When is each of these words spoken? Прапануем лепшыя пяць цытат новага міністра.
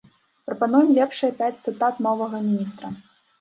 Прапануем 0.49 0.89
лепшыя 0.99 1.31
пяць 1.41 1.61
цытат 1.67 2.01
новага 2.07 2.41
міністра. 2.49 2.93